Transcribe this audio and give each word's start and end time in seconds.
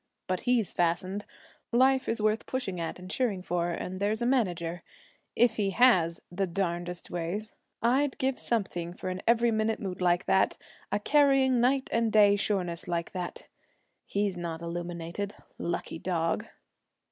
But 0.25 0.39
he's 0.49 0.73
fastened. 0.73 1.25
Life 1.71 2.09
is 2.09 2.19
worth 2.19 2.47
pushing 2.47 2.79
at 2.79 2.97
and 2.97 3.07
cheering 3.07 3.43
for 3.43 3.69
and 3.69 3.99
there's 3.99 4.23
a 4.23 4.25
manager, 4.25 4.81
if 5.35 5.57
he 5.57 5.69
has 5.69 6.23
"the 6.31 6.47
darnedest 6.47 7.11
ways." 7.11 7.53
I'd 7.83 8.17
give 8.17 8.39
something 8.39 8.95
for 8.95 9.09
an 9.11 9.21
every 9.27 9.51
minute 9.51 9.79
mood 9.79 10.01
like 10.01 10.25
that 10.25 10.57
a 10.91 10.97
carrying 10.99 11.61
night 11.61 11.87
and 11.93 12.11
day 12.11 12.35
sureness 12.35 12.87
like 12.87 13.11
that. 13.11 13.45
He's 14.07 14.35
not 14.35 14.63
illuminated 14.63 15.35
lucky 15.59 15.99
dog!' 15.99 16.47